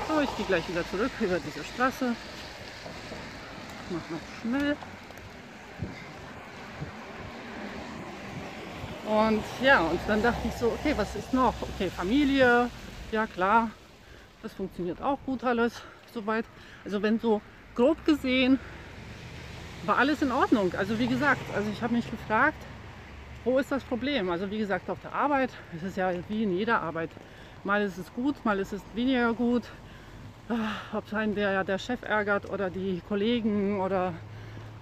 So, 0.09 0.21
ich 0.21 0.37
gehe 0.37 0.47
gleich 0.47 0.69
wieder 0.69 0.87
zurück 0.88 1.11
über 1.21 1.38
diese 1.40 1.64
Straße. 1.64 2.14
Ich 3.87 3.95
mache 3.95 4.12
noch 4.12 4.40
schnell. 4.43 4.76
Und 9.11 9.59
ja, 9.59 9.88
und 9.88 10.09
dann 10.09 10.23
dachte 10.23 10.47
ich 10.47 10.55
so, 10.55 10.71
okay, 10.73 10.97
was 10.97 11.17
ist 11.17 11.33
noch? 11.33 11.62
Okay, 11.62 11.90
Familie, 11.90 12.71
ja 13.11 13.26
klar, 13.26 13.73
das 14.40 14.52
funktioniert 14.55 15.02
auch 15.02 15.21
gut 15.25 15.43
alles 15.43 15.83
soweit. 16.12 16.45
Also 16.85 17.02
wenn 17.02 17.19
so 17.19 17.43
grob 17.75 18.05
gesehen 18.05 18.61
war 19.83 19.99
alles 19.99 20.23
in 20.23 20.31
Ordnung. 20.31 20.75
Also 20.75 21.00
wie 21.00 21.09
gesagt, 21.09 21.50
also 21.50 21.69
ich 21.73 21.83
habe 21.83 21.93
mich 21.93 22.09
gefragt, 22.09 22.69
wo 23.43 23.59
ist 23.59 23.73
das 23.73 23.83
Problem? 23.83 24.31
Also 24.31 24.49
wie 24.49 24.59
gesagt, 24.59 24.88
auf 24.88 25.00
der 25.00 25.12
Arbeit, 25.12 25.59
es 25.75 25.83
ist 25.83 25.97
ja 25.97 26.12
wie 26.29 26.45
in 26.45 26.52
jeder 26.52 26.81
Arbeit. 26.81 27.11
Mal 27.64 27.83
ist 27.83 27.99
es 27.99 28.12
gut, 28.12 28.45
mal 28.45 28.61
ist 28.61 28.73
es 28.73 28.95
weniger 28.95 29.35
gut. 29.35 29.73
Ah, 30.47 30.71
ob 30.93 31.09
sein 31.09 31.35
der, 31.35 31.64
der 31.64 31.79
Chef 31.79 32.02
ärgert 32.02 32.49
oder 32.49 32.71
die 32.71 33.00
Kollegen 33.00 33.81
oder 33.81 34.21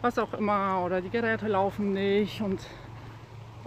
was 0.02 0.18
auch 0.18 0.34
immer 0.34 0.82
oder 0.84 1.00
die 1.00 1.08
Geräte 1.10 1.48
laufen 1.48 1.92
nicht 1.94 2.42
und 2.42 2.66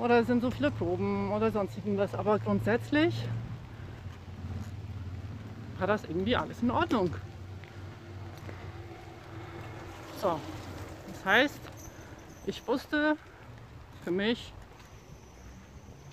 oder 0.01 0.23
sind 0.23 0.41
so 0.41 0.49
viele 0.49 0.71
Proben 0.71 1.31
oder 1.31 1.51
sonst 1.51 1.77
irgendwas. 1.77 2.15
Aber 2.15 2.39
grundsätzlich 2.39 3.15
war 5.77 5.85
das 5.85 6.03
irgendwie 6.05 6.35
alles 6.35 6.61
in 6.61 6.71
Ordnung. 6.71 7.13
So, 10.19 10.39
das 11.07 11.25
heißt, 11.25 11.59
ich 12.47 12.67
wusste 12.67 13.15
für 14.03 14.11
mich, 14.11 14.53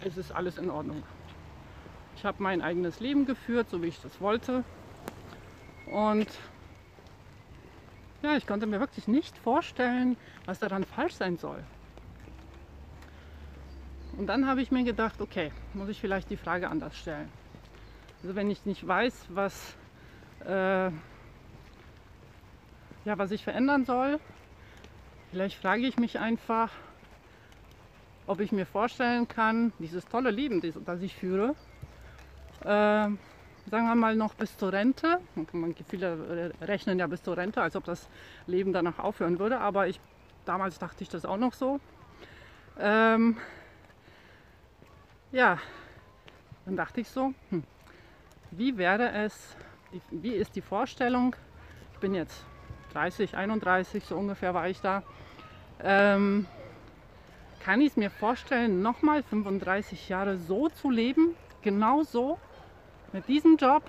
es 0.04 0.16
ist 0.18 0.33
alles 0.33 0.59
in 0.59 0.71
Ordnung. 0.71 1.02
Ich 2.16 2.25
habe 2.25 2.42
mein 2.42 2.61
eigenes 2.61 3.00
Leben 3.00 3.25
geführt, 3.25 3.71
so 3.71 3.83
wie 3.83 3.88
ich 3.88 4.00
das 4.02 4.21
wollte. 4.21 4.64
Und 5.87 6.28
ja, 8.23 8.37
ich 8.37 8.47
konnte 8.47 8.66
mir 8.66 8.80
wirklich 8.80 9.09
nicht 9.09 9.37
vorstellen, 9.38 10.16
was 10.45 10.59
daran 10.59 10.85
falsch 10.85 11.14
sein 11.14 11.38
soll. 11.38 11.64
Und 14.19 14.27
dann 14.27 14.49
habe 14.49 14.61
ich 14.61 14.73
mir 14.73 14.83
gedacht, 14.83 15.21
okay, 15.21 15.53
muss 15.75 15.89
ich 15.89 16.01
vielleicht 16.01 16.29
die 16.29 16.37
Frage 16.37 16.69
anders 16.69 16.99
stellen. 16.99 17.31
Also 18.21 18.35
wenn 18.35 18.51
ich 18.51 18.67
nicht 18.67 18.87
weiß, 18.87 19.27
was, 19.29 19.77
äh, 20.45 20.87
ja, 20.87 20.91
was 23.05 23.31
ich 23.31 23.45
verändern 23.45 23.85
soll, 23.85 24.19
vielleicht 25.31 25.57
frage 25.57 25.87
ich 25.87 25.99
mich 25.99 26.19
einfach, 26.19 26.73
ob 28.27 28.41
ich 28.41 28.51
mir 28.51 28.67
vorstellen 28.67 29.29
kann, 29.29 29.73
dieses 29.79 30.05
tolle 30.05 30.33
Leben, 30.33 30.61
das 30.85 31.01
ich 31.01 31.15
führe, 31.15 31.55
äh, 32.63 32.65
sagen 32.65 33.19
wir 33.71 33.95
mal 33.95 34.17
noch 34.17 34.35
bis 34.35 34.57
zur 34.57 34.73
Rente, 34.73 35.21
viele 35.89 36.53
rechnen 36.61 36.99
ja 36.99 37.07
bis 37.07 37.23
zur 37.23 37.37
Rente, 37.37 37.63
als 37.63 37.77
ob 37.77 37.85
das 37.85 38.09
Leben 38.49 38.73
danach 38.73 38.99
aufhören 38.99 39.39
würde, 39.39 39.61
aber 39.61 39.87
ich, 39.87 40.01
damals 40.45 40.81
dachte 40.81 41.05
ich 41.05 41.09
das 41.09 41.25
auch 41.25 41.37
noch 41.37 41.53
so. 41.53 41.79
Ähm, 42.81 43.37
ja, 45.33 45.59
dann 46.65 46.77
dachte 46.77 47.01
ich 47.01 47.09
so, 47.09 47.33
hm, 47.51 47.63
wie 48.51 48.77
wäre 48.79 49.11
es, 49.13 49.57
wie 50.11 50.33
ist 50.33 50.57
die 50.57 50.61
Vorstellung, 50.61 51.37
ich 51.93 51.99
bin 51.99 52.15
jetzt 52.15 52.45
30, 52.93 53.37
31, 53.37 54.05
so 54.05 54.17
ungefähr 54.17 54.55
war 54.55 54.69
ich 54.69 54.81
da, 54.81 55.03
ähm, 55.83 56.47
kann 57.61 57.81
ich 57.81 57.89
es 57.89 57.97
mir 57.97 58.11
vorstellen, 58.11 58.83
nochmal 58.83 59.23
35 59.23 60.09
Jahre 60.09 60.39
so 60.39 60.69
zu 60.69 60.91
leben, 60.91 61.35
genau 61.63 62.03
so, 62.03 62.39
mit 63.13 63.29
diesem 63.29 63.57
Job, 63.57 63.83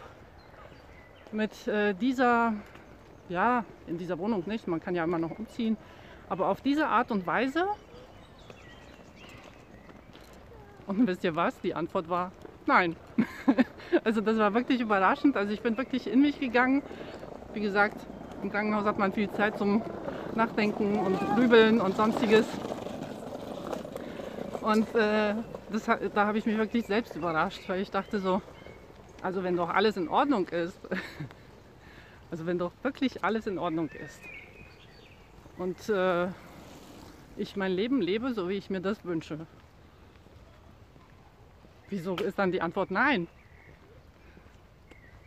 mit 1.32 1.68
äh, 1.68 1.94
dieser, 1.94 2.54
ja, 3.30 3.64
in 3.88 3.98
dieser 3.98 4.18
Wohnung 4.18 4.44
nicht, 4.46 4.68
man 4.68 4.82
kann 4.82 4.96
ja 4.96 5.04
immer 5.04 5.20
noch 5.20 5.38
umziehen, 5.38 5.78
aber 6.28 6.48
auf 6.48 6.62
diese 6.62 6.88
Art 6.88 7.12
und 7.12 7.26
Weise 7.26 7.66
Und 10.90 11.06
wisst 11.06 11.24
ihr 11.24 11.36
was? 11.36 11.60
Die 11.62 11.76
Antwort 11.76 12.10
war 12.10 12.32
nein. 12.66 12.96
also 14.04 14.22
das 14.22 14.40
war 14.40 14.56
wirklich 14.56 14.82
überraschend. 14.82 15.38
Also 15.38 15.54
ich 15.54 15.62
bin 15.62 15.78
wirklich 15.78 16.08
in 16.08 16.20
mich 16.20 16.40
gegangen. 16.40 16.82
Wie 17.54 17.62
gesagt, 17.62 17.96
im 18.42 18.50
Krankenhaus 18.50 18.86
hat 18.86 18.98
man 18.98 19.14
viel 19.14 19.30
Zeit 19.30 19.56
zum 19.60 19.84
Nachdenken 20.34 20.98
und 20.98 21.20
Grübeln 21.36 21.80
und 21.80 21.96
sonstiges. 21.96 22.48
Und 24.64 24.96
äh, 24.96 25.36
das, 25.72 25.86
da 25.86 26.26
habe 26.26 26.40
ich 26.40 26.48
mich 26.48 26.58
wirklich 26.58 26.88
selbst 26.88 27.16
überrascht, 27.16 27.62
weil 27.68 27.82
ich 27.82 27.92
dachte 27.92 28.20
so, 28.20 28.42
also 29.22 29.44
wenn 29.44 29.58
doch 29.58 29.70
alles 29.70 29.96
in 29.96 30.08
Ordnung 30.08 30.48
ist, 30.48 30.80
also 32.32 32.48
wenn 32.48 32.58
doch 32.58 32.72
wirklich 32.82 33.24
alles 33.24 33.46
in 33.46 33.60
Ordnung 33.60 33.90
ist 33.90 34.20
und 35.60 35.88
äh, 35.90 36.30
ich 37.38 37.56
mein 37.56 37.74
Leben 37.74 38.02
lebe, 38.02 38.34
so 38.34 38.50
wie 38.50 38.54
ich 38.54 38.72
mir 38.72 38.82
das 38.82 39.06
wünsche, 39.06 39.46
Wieso 41.90 42.16
ist 42.16 42.38
dann 42.38 42.52
die 42.52 42.62
Antwort 42.62 42.92
nein? 42.92 43.28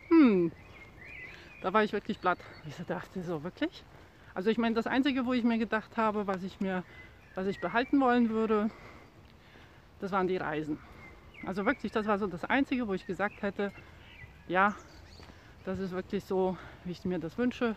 Hm, 0.09 0.51
da 1.61 1.73
war 1.73 1.83
ich 1.83 1.91
wirklich 1.91 2.19
platt. 2.21 2.39
Ich 2.67 2.75
dachte 2.85 3.21
so, 3.21 3.43
wirklich? 3.43 3.83
Also 4.33 4.49
ich 4.49 4.57
meine, 4.57 4.75
das 4.75 4.87
Einzige, 4.87 5.25
wo 5.25 5.33
ich 5.33 5.43
mir 5.43 5.57
gedacht 5.57 5.97
habe, 5.97 6.25
was 6.25 6.43
ich 6.43 6.59
mir, 6.59 6.83
was 7.35 7.47
ich 7.47 7.59
behalten 7.59 7.99
wollen 7.99 8.29
würde, 8.29 8.69
das 9.99 10.11
waren 10.11 10.27
die 10.27 10.37
Reisen. 10.37 10.79
Also 11.45 11.65
wirklich, 11.65 11.91
das 11.91 12.05
war 12.07 12.17
so 12.17 12.27
das 12.27 12.45
Einzige, 12.45 12.87
wo 12.87 12.93
ich 12.93 13.05
gesagt 13.05 13.41
hätte, 13.41 13.73
ja, 14.47 14.75
das 15.65 15.79
ist 15.79 15.91
wirklich 15.91 16.23
so, 16.23 16.57
wie 16.85 16.91
ich 16.91 17.03
mir 17.05 17.19
das 17.19 17.37
wünsche. 17.37 17.75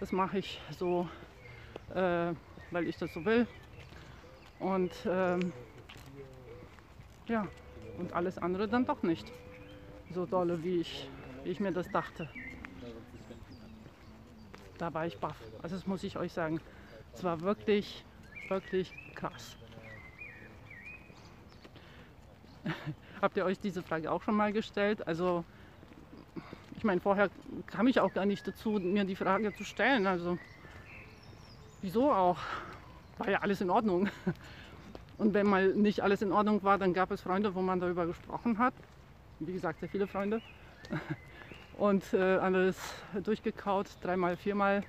Das 0.00 0.12
mache 0.12 0.38
ich 0.38 0.60
so, 0.78 1.08
äh, 1.94 2.32
weil 2.70 2.88
ich 2.88 2.96
das 2.96 3.12
so 3.12 3.24
will. 3.24 3.46
Und 4.58 4.92
ähm, 5.06 5.52
ja, 7.28 7.46
und 7.98 8.12
alles 8.12 8.38
andere 8.38 8.68
dann 8.68 8.86
doch 8.86 9.02
nicht 9.02 9.30
so 10.10 10.26
dolle, 10.26 10.62
wie 10.62 10.80
ich, 10.80 11.08
wie 11.44 11.50
ich 11.50 11.60
mir 11.60 11.72
das 11.72 11.90
dachte. 11.90 12.28
Da 14.78 14.92
war 14.92 15.06
ich 15.06 15.18
baff. 15.18 15.36
Also 15.62 15.76
das 15.76 15.86
muss 15.86 16.02
ich 16.02 16.16
euch 16.16 16.32
sagen. 16.32 16.60
Es 17.14 17.22
war 17.22 17.40
wirklich, 17.40 18.04
wirklich 18.48 18.92
krass. 19.14 19.56
Habt 23.22 23.36
ihr 23.36 23.44
euch 23.44 23.60
diese 23.60 23.82
Frage 23.82 24.10
auch 24.10 24.22
schon 24.22 24.34
mal 24.34 24.52
gestellt? 24.52 25.06
Also 25.06 25.44
ich 26.76 26.84
meine, 26.84 27.00
vorher 27.00 27.30
kam 27.66 27.86
ich 27.86 28.00
auch 28.00 28.12
gar 28.12 28.26
nicht 28.26 28.46
dazu, 28.46 28.72
mir 28.72 29.04
die 29.04 29.16
Frage 29.16 29.54
zu 29.54 29.64
stellen. 29.64 30.06
Also 30.06 30.38
wieso 31.80 32.12
auch? 32.12 32.38
War 33.18 33.30
ja 33.30 33.38
alles 33.38 33.60
in 33.60 33.70
Ordnung. 33.70 34.08
Und 35.18 35.34
wenn 35.34 35.46
mal 35.46 35.68
nicht 35.74 36.00
alles 36.00 36.22
in 36.22 36.32
Ordnung 36.32 36.62
war, 36.62 36.78
dann 36.78 36.92
gab 36.92 37.10
es 37.10 37.20
Freunde, 37.20 37.54
wo 37.54 37.62
man 37.62 37.80
darüber 37.80 38.06
gesprochen 38.06 38.58
hat. 38.58 38.74
Wie 39.38 39.52
gesagt, 39.52 39.80
sehr 39.80 39.88
viele 39.88 40.06
Freunde. 40.06 40.40
Und 41.78 42.12
äh, 42.12 42.36
alles 42.36 42.76
durchgekaut, 43.22 43.88
dreimal, 44.00 44.36
viermal. 44.36 44.82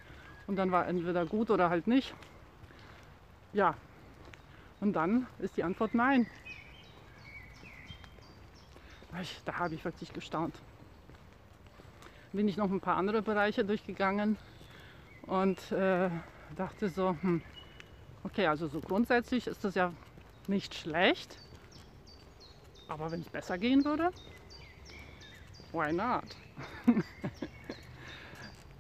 Und 0.48 0.56
dann 0.58 0.72
war 0.72 0.88
entweder 0.88 1.26
gut 1.26 1.50
oder 1.50 1.70
halt 1.70 1.88
nicht. 1.88 2.14
Ja. 3.54 3.76
Und 4.82 4.94
dann 4.94 5.28
ist 5.40 5.58
die 5.58 5.64
Antwort 5.64 5.96
nein. 5.96 6.28
Da 9.46 9.60
habe 9.60 9.74
ich 9.74 9.86
wirklich 9.86 10.12
gestaunt. 10.12 10.54
Bin 12.34 12.50
ich 12.50 12.58
noch 12.58 12.70
ein 12.70 12.82
paar 12.82 12.98
andere 12.98 13.22
Bereiche 13.22 13.64
durchgegangen 13.64 14.38
und 15.22 15.72
äh, 15.72 16.10
dachte 16.58 16.90
so, 16.90 17.16
hm, 17.22 17.42
okay, 18.26 18.48
also 18.48 18.68
so 18.68 18.82
grundsätzlich 18.82 19.48
ist 19.48 19.64
das 19.64 19.76
ja 19.76 19.94
nicht 20.48 20.76
schlecht. 20.76 21.38
Aber 22.88 23.12
wenn 23.12 23.22
es 23.22 23.30
besser 23.30 23.58
gehen 23.58 23.84
würde, 23.84 24.10
why 25.72 25.92
not? 25.92 26.24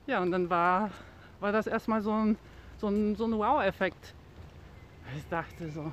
ja, 0.08 0.22
und 0.22 0.32
dann 0.32 0.50
war, 0.50 0.92
war 1.40 1.52
das 1.52 1.68
erstmal 1.68 2.02
so 2.02 2.12
ein, 2.12 2.38
so 2.80 2.88
ein, 2.88 3.16
so 3.16 3.26
ein 3.26 3.38
Wow-Effekt. 3.38 4.14
Ich 5.18 5.28
dachte 5.30 5.70
so, 5.72 5.92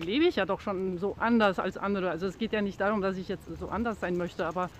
lebe 0.00 0.26
ich 0.26 0.36
ja 0.36 0.44
doch 0.44 0.60
schon 0.60 0.98
so 0.98 1.16
anders 1.18 1.58
als 1.58 1.76
andere. 1.76 2.10
Also 2.10 2.26
es 2.26 2.38
geht 2.38 2.52
ja 2.52 2.62
nicht 2.62 2.80
darum, 2.80 3.00
dass 3.00 3.16
ich 3.16 3.28
jetzt 3.28 3.46
so 3.58 3.68
anders 3.68 4.00
sein 4.00 4.16
möchte, 4.16 4.46
aber 4.46 4.70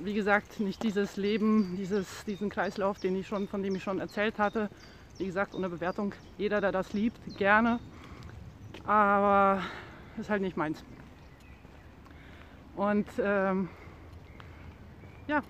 wie 0.00 0.14
gesagt, 0.14 0.58
nicht 0.58 0.82
dieses 0.82 1.16
Leben, 1.16 1.76
dieses, 1.76 2.24
diesen 2.24 2.48
Kreislauf, 2.50 2.98
den 2.98 3.14
ich 3.16 3.26
schon, 3.26 3.46
von 3.46 3.62
dem 3.62 3.74
ich 3.76 3.82
schon 3.82 4.00
erzählt 4.00 4.38
hatte. 4.38 4.68
Wie 5.18 5.26
gesagt, 5.26 5.54
ohne 5.54 5.68
Bewertung. 5.68 6.14
Jeder, 6.38 6.60
der 6.60 6.72
das 6.72 6.92
liebt, 6.92 7.18
gerne 7.38 7.78
aber 8.86 9.62
ist 10.18 10.30
halt 10.30 10.42
nicht 10.42 10.56
meins. 10.56 10.84
Und 12.74 13.08
ähm, 13.18 13.68
ja, 15.26 15.42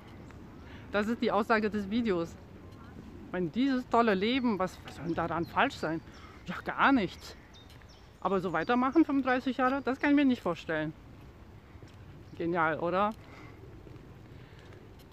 Das 0.92 1.08
ist 1.08 1.20
die 1.22 1.30
Aussage 1.32 1.70
des 1.70 1.90
Videos. 1.90 2.36
Wenn 3.32 3.52
dieses 3.52 3.88
tolle 3.88 4.14
Leben, 4.14 4.58
was, 4.58 4.78
was 4.84 4.96
soll 4.96 5.14
daran 5.14 5.46
falsch 5.46 5.76
sein? 5.76 6.00
Ja, 6.46 6.56
gar 6.64 6.92
nichts. 6.92 7.36
Aber 8.20 8.40
so 8.40 8.52
weitermachen, 8.52 9.04
35 9.04 9.58
Jahre, 9.58 9.82
das 9.82 10.00
kann 10.00 10.10
ich 10.10 10.16
mir 10.16 10.24
nicht 10.24 10.42
vorstellen. 10.42 10.94
Genial, 12.36 12.78
oder? 12.80 13.14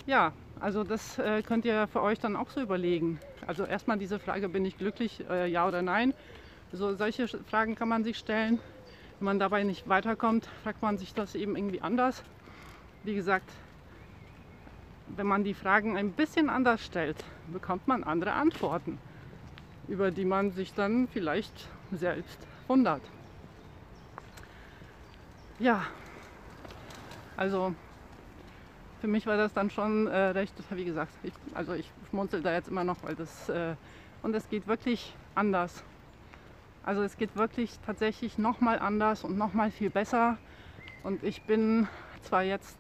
Ja, 0.05 0.33
also 0.59 0.83
das 0.83 1.17
äh, 1.19 1.41
könnt 1.43 1.65
ihr 1.65 1.87
für 1.87 2.01
euch 2.01 2.19
dann 2.19 2.35
auch 2.35 2.49
so 2.49 2.61
überlegen. 2.61 3.19
Also 3.47 3.65
erstmal 3.65 3.97
diese 3.97 4.19
Frage, 4.19 4.49
bin 4.49 4.65
ich 4.65 4.77
glücklich, 4.77 5.23
äh, 5.29 5.47
ja 5.47 5.67
oder 5.67 5.81
nein? 5.81 6.13
So, 6.75 6.95
solche 6.95 7.27
Fragen 7.27 7.75
kann 7.75 7.87
man 7.87 8.03
sich 8.03 8.17
stellen. 8.17 8.59
Wenn 9.19 9.25
man 9.25 9.37
dabei 9.39 9.63
nicht 9.63 9.87
weiterkommt, 9.87 10.49
fragt 10.63 10.81
man 10.81 10.97
sich 10.97 11.13
das 11.13 11.35
eben 11.35 11.55
irgendwie 11.55 11.81
anders. 11.81 12.23
Wie 13.03 13.13
gesagt, 13.13 13.47
wenn 15.15 15.27
man 15.27 15.43
die 15.43 15.53
Fragen 15.53 15.95
ein 15.97 16.13
bisschen 16.13 16.49
anders 16.49 16.83
stellt, 16.83 17.23
bekommt 17.51 17.87
man 17.87 18.03
andere 18.03 18.31
Antworten, 18.31 18.97
über 19.87 20.09
die 20.09 20.25
man 20.25 20.51
sich 20.51 20.73
dann 20.73 21.07
vielleicht 21.07 21.69
selbst 21.91 22.39
wundert. 22.67 23.03
Ja, 25.59 25.85
also 27.37 27.75
für 28.99 29.07
mich 29.07 29.27
war 29.27 29.37
das 29.37 29.53
dann 29.53 29.69
schon 29.69 30.07
äh, 30.07 30.17
recht, 30.29 30.55
wie 30.71 30.85
gesagt, 30.85 31.11
ich, 31.21 31.33
also 31.53 31.73
ich 31.73 31.87
schmunzel 32.09 32.41
da 32.41 32.51
jetzt 32.51 32.69
immer 32.69 32.83
noch, 32.83 33.03
weil 33.03 33.13
das 33.13 33.47
äh, 33.49 33.75
und 34.23 34.33
es 34.33 34.49
geht 34.49 34.65
wirklich 34.65 35.13
anders. 35.35 35.83
Also 36.85 37.01
es 37.01 37.15
geht 37.15 37.37
wirklich 37.37 37.71
tatsächlich 37.85 38.37
noch 38.37 38.59
mal 38.59 38.77
anders 38.77 39.23
und 39.23 39.37
noch 39.37 39.53
mal 39.53 39.71
viel 39.71 39.89
besser. 39.89 40.37
Und 41.03 41.23
ich 41.23 41.43
bin 41.43 41.87
zwar 42.21 42.43
jetzt 42.43 42.77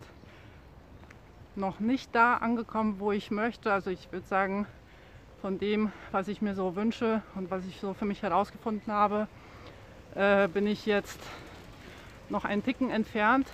noch 1.55 1.79
nicht 1.79 2.13
da 2.13 2.35
angekommen, 2.35 2.99
wo 2.99 3.13
ich 3.13 3.31
möchte. 3.31 3.71
Also 3.71 3.91
ich 3.91 4.11
würde 4.11 4.25
sagen, 4.27 4.67
von 5.41 5.57
dem, 5.57 5.91
was 6.11 6.27
ich 6.27 6.41
mir 6.41 6.53
so 6.53 6.75
wünsche 6.75 7.21
und 7.35 7.49
was 7.49 7.65
ich 7.65 7.79
so 7.79 7.93
für 7.93 8.05
mich 8.05 8.21
herausgefunden 8.21 8.91
habe, 8.91 9.27
äh, 10.15 10.49
bin 10.49 10.67
ich 10.67 10.85
jetzt 10.85 11.19
noch 12.29 12.43
einen 12.43 12.63
Ticken 12.63 12.89
entfernt. 12.89 13.47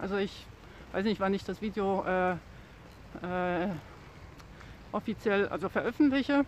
Also 0.00 0.16
ich 0.16 0.46
weiß 0.92 1.04
nicht, 1.04 1.20
wann 1.20 1.34
ich 1.34 1.44
das 1.44 1.62
Video 1.62 2.04
äh, 2.04 2.32
äh, 2.32 3.68
offiziell 4.90 5.48
also 5.48 5.68
veröffentliche, 5.68 6.44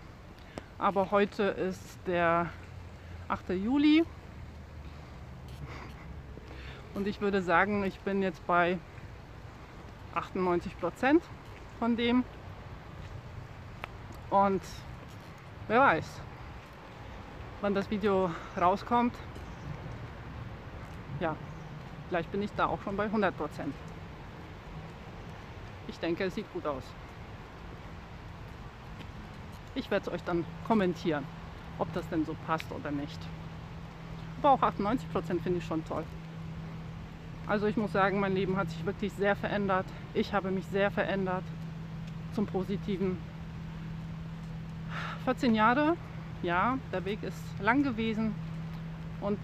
aber 0.78 1.10
heute 1.10 1.44
ist 1.44 1.98
der 2.06 2.50
8. 3.28 3.50
Juli 3.50 4.04
und 6.94 7.06
ich 7.06 7.20
würde 7.20 7.42
sagen, 7.42 7.84
ich 7.84 7.98
bin 8.00 8.22
jetzt 8.22 8.46
bei 8.46 8.78
98 10.14 10.78
Prozent 10.78 11.22
von 11.78 11.96
dem 11.96 12.24
und 14.30 14.62
wer 15.68 15.80
weiß, 15.80 16.20
wann 17.60 17.74
das 17.74 17.90
Video 17.90 18.30
rauskommt, 18.60 19.14
ja, 21.20 21.34
vielleicht 22.08 22.30
bin 22.30 22.42
ich 22.42 22.52
da 22.52 22.66
auch 22.66 22.82
schon 22.82 22.96
bei 22.96 23.04
100 23.04 23.36
Prozent. 23.36 23.74
Ich 25.88 25.98
denke, 25.98 26.24
es 26.24 26.34
sieht 26.34 26.52
gut 26.52 26.66
aus. 26.66 26.82
Ich 29.74 29.90
werde 29.90 30.08
es 30.08 30.12
euch 30.12 30.22
dann 30.24 30.44
kommentieren, 30.66 31.26
ob 31.78 31.92
das 31.92 32.08
denn 32.08 32.24
so 32.24 32.36
passt 32.46 32.70
oder 32.72 32.90
nicht. 32.90 33.18
Aber 34.42 34.52
auch 34.52 34.62
98% 34.62 34.98
finde 35.42 35.58
ich 35.58 35.64
schon 35.64 35.84
toll. 35.84 36.04
Also 37.46 37.66
ich 37.66 37.76
muss 37.76 37.92
sagen, 37.92 38.20
mein 38.20 38.34
Leben 38.34 38.56
hat 38.56 38.70
sich 38.70 38.84
wirklich 38.86 39.12
sehr 39.12 39.36
verändert. 39.36 39.86
Ich 40.14 40.32
habe 40.32 40.50
mich 40.50 40.66
sehr 40.66 40.90
verändert 40.90 41.44
zum 42.32 42.46
Positiven. 42.46 43.18
14 45.24 45.54
Jahre, 45.54 45.96
ja, 46.42 46.78
der 46.92 47.04
Weg 47.04 47.22
ist 47.22 47.42
lang 47.60 47.82
gewesen 47.82 48.34
und 49.20 49.38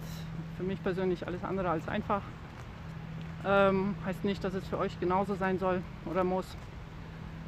für 0.57 0.63
mich 0.63 0.81
persönlich 0.83 1.25
alles 1.25 1.43
andere 1.43 1.69
als 1.69 1.87
einfach. 1.87 2.21
Ähm, 3.43 3.95
heißt 4.05 4.23
nicht, 4.23 4.43
dass 4.43 4.53
es 4.53 4.67
für 4.67 4.77
euch 4.77 4.99
genauso 4.99 5.35
sein 5.35 5.57
soll 5.57 5.81
oder 6.05 6.23
muss. 6.23 6.45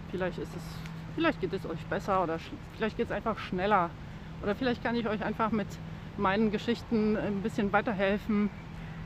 Vielleicht 0.10 0.40
ist 0.40 0.56
es, 0.56 0.64
vielleicht 1.16 1.40
geht 1.42 1.54
es 1.54 1.66
euch 1.66 1.84
besser 1.86 2.24
oder 2.24 2.40
vielleicht 2.76 2.98
geht 2.98 3.08
es 3.08 3.12
einfach 3.12 3.38
schneller. 3.38 3.92
Oder 4.44 4.56
vielleicht 4.56 4.84
kann 4.84 4.96
ich 4.96 5.08
euch 5.08 5.24
einfach 5.24 5.52
mit 5.52 5.68
meinen 6.18 6.52
Geschichten 6.52 7.18
ein 7.18 7.42
bisschen 7.42 7.72
weiterhelfen 7.72 8.50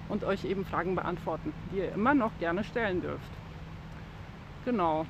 und 0.09 0.23
euch 0.23 0.45
eben 0.45 0.65
Fragen 0.65 0.95
beantworten, 0.95 1.53
die 1.71 1.77
ihr 1.77 1.91
immer 1.93 2.13
noch 2.13 2.31
gerne 2.39 2.63
stellen 2.63 3.01
dürft. 3.01 3.31
Genau. 4.65 5.05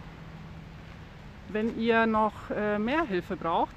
Wenn 1.50 1.80
ihr 1.80 2.06
noch 2.06 2.34
äh, 2.50 2.78
mehr 2.78 3.04
Hilfe 3.06 3.36
braucht, 3.36 3.76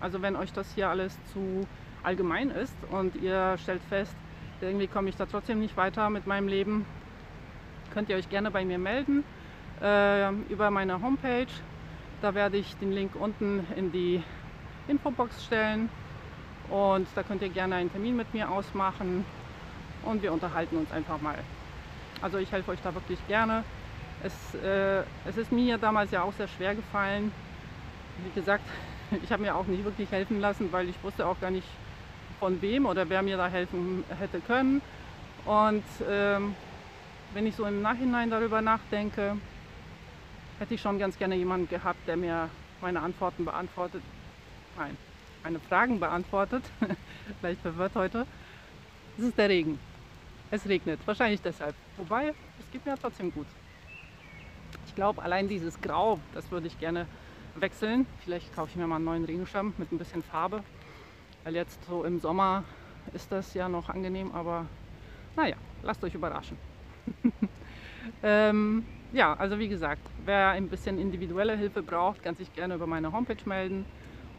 also 0.00 0.20
wenn 0.20 0.36
euch 0.36 0.52
das 0.52 0.74
hier 0.74 0.90
alles 0.90 1.18
zu 1.32 1.66
allgemein 2.02 2.50
ist 2.50 2.76
und 2.90 3.16
ihr 3.16 3.56
stellt 3.58 3.82
fest, 3.88 4.14
irgendwie 4.60 4.86
komme 4.86 5.08
ich 5.08 5.16
da 5.16 5.26
trotzdem 5.26 5.60
nicht 5.60 5.76
weiter 5.76 6.10
mit 6.10 6.26
meinem 6.26 6.48
Leben, 6.48 6.84
könnt 7.92 8.10
ihr 8.10 8.16
euch 8.16 8.28
gerne 8.28 8.50
bei 8.50 8.64
mir 8.64 8.78
melden 8.78 9.24
äh, 9.82 10.30
über 10.50 10.70
meine 10.70 11.00
Homepage. 11.00 11.46
Da 12.20 12.34
werde 12.34 12.56
ich 12.58 12.76
den 12.76 12.92
Link 12.92 13.14
unten 13.14 13.66
in 13.76 13.92
die 13.92 14.22
Infobox 14.88 15.44
stellen 15.44 15.88
und 16.68 17.06
da 17.14 17.22
könnt 17.22 17.42
ihr 17.42 17.48
gerne 17.48 17.76
einen 17.76 17.90
Termin 17.90 18.16
mit 18.16 18.32
mir 18.34 18.50
ausmachen 18.50 19.24
und 20.02 20.22
wir 20.22 20.32
unterhalten 20.32 20.76
uns 20.76 20.90
einfach 20.92 21.20
mal. 21.20 21.38
Also 22.22 22.38
ich 22.38 22.50
helfe 22.50 22.70
euch 22.70 22.80
da 22.82 22.94
wirklich 22.94 23.18
gerne. 23.28 23.64
Es, 24.22 24.54
äh, 24.54 25.02
es 25.26 25.36
ist 25.36 25.52
mir 25.52 25.78
damals 25.78 26.10
ja 26.10 26.22
auch 26.22 26.32
sehr 26.32 26.48
schwer 26.48 26.74
gefallen. 26.74 27.32
Wie 28.24 28.40
gesagt, 28.40 28.64
ich 29.22 29.30
habe 29.30 29.42
mir 29.42 29.54
auch 29.54 29.66
nicht 29.66 29.84
wirklich 29.84 30.10
helfen 30.10 30.40
lassen, 30.40 30.72
weil 30.72 30.88
ich 30.88 31.02
wusste 31.02 31.26
auch 31.26 31.38
gar 31.40 31.50
nicht 31.50 31.68
von 32.40 32.60
wem 32.62 32.86
oder 32.86 33.08
wer 33.08 33.22
mir 33.22 33.36
da 33.36 33.48
helfen 33.48 34.04
hätte 34.18 34.40
können. 34.40 34.82
Und 35.44 35.84
ähm, 36.08 36.54
wenn 37.32 37.46
ich 37.46 37.54
so 37.54 37.64
im 37.64 37.82
Nachhinein 37.82 38.30
darüber 38.30 38.62
nachdenke, 38.62 39.36
hätte 40.58 40.74
ich 40.74 40.80
schon 40.80 40.98
ganz 40.98 41.18
gerne 41.18 41.36
jemanden 41.36 41.68
gehabt, 41.68 42.06
der 42.06 42.16
mir 42.16 42.48
meine 42.80 43.00
Antworten 43.00 43.44
beantwortet. 43.44 44.02
Nein, 44.76 44.96
meine 45.42 45.58
Fragen 45.58 45.98
beantwortet. 45.98 46.62
Vielleicht 47.40 47.60
verwirrt 47.62 47.94
heute. 47.94 48.26
Es 49.16 49.24
ist 49.24 49.38
der 49.38 49.48
Regen. 49.48 49.78
Es 50.50 50.66
regnet. 50.68 51.00
Wahrscheinlich 51.06 51.40
deshalb. 51.40 51.74
Wobei, 51.96 52.34
es 52.60 52.70
geht 52.70 52.84
mir 52.84 52.94
trotzdem 53.00 53.32
gut. 53.32 53.46
Ich 54.86 54.94
glaube, 54.94 55.22
allein 55.22 55.48
dieses 55.48 55.80
Grau, 55.80 56.20
das 56.34 56.50
würde 56.50 56.66
ich 56.66 56.78
gerne 56.78 57.06
wechseln. 57.54 58.06
Vielleicht 58.24 58.54
kaufe 58.54 58.70
ich 58.70 58.76
mir 58.76 58.86
mal 58.86 58.96
einen 58.96 59.06
neuen 59.06 59.24
Regenschirm 59.24 59.72
mit 59.78 59.90
ein 59.92 59.98
bisschen 59.98 60.22
Farbe. 60.22 60.62
Weil 61.44 61.54
jetzt 61.54 61.82
so 61.86 62.04
im 62.04 62.20
Sommer 62.20 62.64
ist 63.14 63.32
das 63.32 63.54
ja 63.54 63.68
noch 63.68 63.88
angenehm, 63.88 64.32
aber 64.32 64.66
naja, 65.36 65.56
lasst 65.82 66.04
euch 66.04 66.14
überraschen. 66.14 66.58
ähm, 68.22 68.84
ja, 69.12 69.34
also 69.34 69.58
wie 69.58 69.68
gesagt, 69.68 70.02
wer 70.24 70.50
ein 70.50 70.68
bisschen 70.68 70.98
individuelle 70.98 71.56
Hilfe 71.56 71.82
braucht, 71.82 72.22
kann 72.22 72.34
sich 72.34 72.52
gerne 72.52 72.74
über 72.74 72.86
meine 72.86 73.12
Homepage 73.12 73.36
melden. 73.46 73.86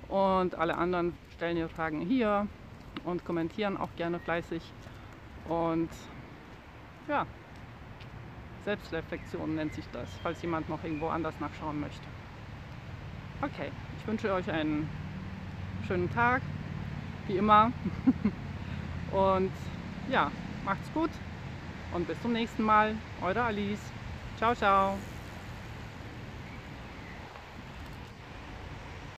Und 0.10 0.56
alle 0.56 0.78
anderen 0.78 1.14
stellen 1.36 1.58
ihre 1.58 1.70
Fragen 1.70 2.02
hier 2.02 2.48
und 3.04 3.26
kommentieren 3.26 3.78
auch 3.78 3.90
gerne 3.96 4.20
fleißig. 4.20 4.62
Und 5.48 5.90
ja, 7.08 7.26
Selbstreflexion 8.66 9.56
nennt 9.56 9.74
sich 9.74 9.86
das, 9.92 10.10
falls 10.24 10.42
jemand 10.42 10.70
noch 10.70 10.84
irgendwo 10.84 11.08
anders 11.08 11.40
nachschauen 11.40 11.80
möchte. 11.80 12.06
Okay, 13.42 13.72
ich 14.00 14.08
wünsche 14.08 14.34
euch 14.34 14.50
einen 14.50 14.90
schönen 15.88 16.12
Tag, 16.12 16.42
wie 17.28 17.38
immer. 17.38 17.72
Und 19.12 19.52
ja, 20.10 20.32
macht's 20.66 20.92
gut 20.94 21.12
und 21.94 22.08
bis 22.08 22.22
zum 22.22 22.34
nächsten 22.34 22.64
Mal. 22.64 22.96
Eure 23.22 23.44
Alice. 23.44 23.92
Ciao, 24.38 24.54
ciao. 24.54 24.98